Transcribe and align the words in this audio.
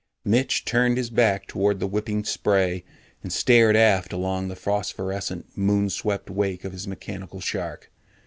Mitch 0.25 0.65
turned 0.65 0.97
his 0.97 1.11
back 1.11 1.45
toward 1.45 1.79
the 1.79 1.85
whipping 1.85 2.23
spray 2.23 2.83
and 3.21 3.31
stared 3.31 3.75
aft 3.75 4.11
along 4.11 4.47
the 4.47 4.55
phosphorescent, 4.55 5.55
moon 5.55 5.91
swept 5.91 6.27
wake 6.27 6.63
of 6.65 6.71
his 6.73 6.87
mechanical 6.87 7.39
shark. 7.39 7.91